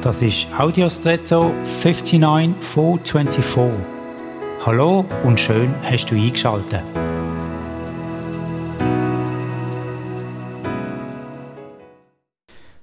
Das 0.00 0.22
ist 0.22 0.46
Audiostretto 0.56 1.52
59424. 1.64 3.80
Hallo 4.64 5.04
und 5.24 5.40
schön 5.40 5.74
hast 5.82 6.06
du 6.06 6.14
eingeschaltet. 6.14 6.84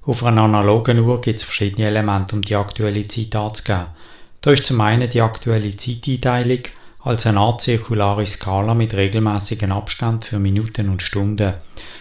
Auf 0.02 0.26
einer 0.26 0.42
analogen 0.42 1.00
Uhr 1.00 1.22
gibt 1.22 1.38
es 1.38 1.44
verschiedene 1.44 1.88
Elemente, 1.88 2.36
um 2.36 2.42
die 2.42 2.58
aktuelle 2.58 3.08
Zeit 3.08 3.34
anzugeben. 3.34 3.86
Da 4.42 4.52
ist 4.52 4.66
zum 4.66 4.82
einen 4.82 5.10
die 5.10 5.22
aktuelle 5.22 5.78
Zeiteinteilung 5.78 6.64
als 7.02 7.26
eine 7.26 7.40
Art 7.40 7.62
zirkulare 7.62 8.26
Skala 8.26 8.74
mit 8.74 8.94
regelmäßigen 8.94 9.72
Abständen 9.72 10.22
für 10.22 10.40
Minuten 10.40 10.90
und 10.90 11.02
Stunden. 11.02 11.54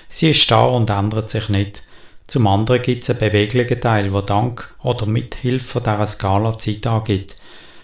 Sie 0.09 0.31
ist 0.31 0.41
starr 0.41 0.73
und 0.73 0.91
ändert 0.91 1.31
sich 1.31 1.49
nicht. 1.49 1.85
Zum 2.27 2.47
anderen 2.47 2.83
gibt 2.83 3.03
es 3.03 3.11
einen 3.11 3.19
beweglichen 3.19 3.81
Teil, 3.81 4.11
der 4.11 4.23
dank 4.23 4.75
oder 4.83 5.07
mit 5.07 5.35
Hilfe 5.35 5.81
dieser 5.81 6.07
Skala 6.07 6.57
Zeit 6.57 6.87
angibt. 6.87 7.37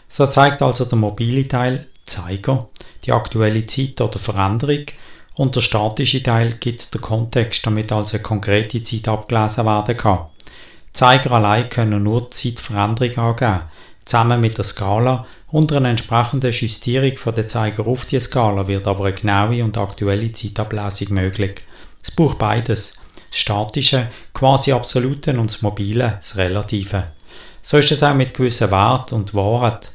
So 0.09 0.27
zeigt 0.27 0.63
also 0.63 0.87
der 0.87 0.99
mobile 0.99 1.47
Teil, 1.47 1.87
Zeiger, 2.05 2.69
die 3.05 3.13
aktuelle 3.13 3.67
Zeit 3.67 4.01
oder 4.01 4.19
Veränderung 4.19 4.87
und 5.37 5.57
der 5.57 5.61
statische 5.61 6.23
Teil 6.23 6.55
gibt 6.59 6.93
den 6.93 7.01
Kontext, 7.01 7.65
damit 7.65 7.93
also 7.93 8.17
eine 8.17 8.23
konkrete 8.23 8.83
Zeit 8.83 9.09
abgelesen 9.09 9.65
werden 9.65 9.97
kann. 9.97 10.27
Zeiger 10.93 11.33
allein 11.33 11.69
können 11.69 12.03
nur 12.03 12.23
die 12.23 12.55
Zeitveränderung 12.55 13.17
angeben. 13.17 13.61
Zusammen 14.05 14.41
mit 14.41 14.59
der 14.59 14.65
Skala 14.65 15.27
und 15.49 15.73
einer 15.73 15.91
entsprechenden 15.91 16.53
Justierung 16.53 17.17
von 17.17 17.35
der 17.35 17.47
Zeiger 17.47 17.87
auf 17.87 18.07
die 18.07 18.19
Skala 18.19 18.67
wird 18.67 18.89
aber 18.89 19.05
eine 19.05 19.15
genaue 19.15 19.63
und 19.63 19.79
aktuelle 19.79 20.33
Zeitablesung 20.33 21.15
möglich. 21.15 21.63
Es 22.03 22.11
braucht 22.11 22.39
beides. 22.39 23.00
Das 23.31 23.39
Statische, 23.39 24.11
quasi 24.35 24.73
Absolute 24.73 25.39
und 25.39 25.51
das 25.51 25.63
Mobile, 25.63 26.15
das 26.17 26.37
Relative. 26.37 27.05
So 27.63 27.79
ist 27.79 27.93
es 27.93 28.03
auch 28.03 28.15
mit 28.15 28.35
gewissen 28.35 28.71
Wert 28.71 29.13
und 29.13 29.35
Wahrheit. 29.35 29.93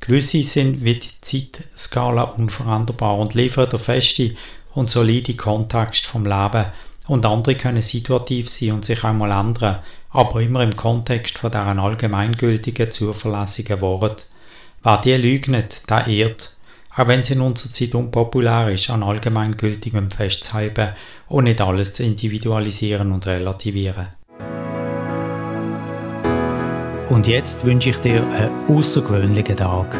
Gewisse 0.00 0.42
sind 0.42 0.84
wie 0.84 0.98
die 0.98 1.20
Zeitskala 1.20 2.22
unveränderbar 2.22 3.18
und 3.18 3.34
liefern 3.34 3.68
der 3.70 3.78
feste 3.78 4.30
und 4.74 4.88
solide 4.88 5.34
Kontext 5.34 6.06
vom 6.06 6.24
Leben 6.24 6.66
und 7.06 7.24
andere 7.24 7.54
können 7.54 7.82
situativ 7.82 8.50
sein 8.50 8.72
und 8.72 8.84
sich 8.84 9.02
auch 9.04 9.12
mal 9.12 9.30
ändern, 9.30 9.78
aber 10.10 10.42
immer 10.42 10.62
im 10.62 10.76
Kontext 10.76 11.38
von 11.38 11.50
deren 11.50 11.78
allgemeingültigen, 11.78 12.90
zuverlässigen 12.90 13.80
Wort. 13.80 14.26
Wer 14.82 14.98
die 14.98 15.16
leugnet, 15.16 15.88
der 15.88 16.06
ehrt 16.06 16.55
auch 16.96 17.08
wenn 17.08 17.20
es 17.20 17.30
in 17.30 17.40
unserer 17.40 17.72
Zeit 17.72 17.94
unpopulär 17.94 18.70
ist, 18.70 18.90
an 18.90 19.02
allgemeingültigem 19.02 20.10
festzuhalten 20.10 20.94
und 21.28 21.44
nicht 21.44 21.60
alles 21.60 21.92
zu 21.92 22.02
individualisieren 22.02 23.12
und 23.12 23.26
relativieren. 23.26 24.08
Und 27.10 27.26
jetzt 27.26 27.64
wünsche 27.64 27.90
ich 27.90 27.98
dir 27.98 28.22
einen 28.26 28.50
außergewöhnlichen 28.68 29.56
Tag. 29.56 29.98